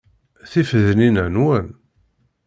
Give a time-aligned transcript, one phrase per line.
[0.51, 1.67] Tifednin-a nwen?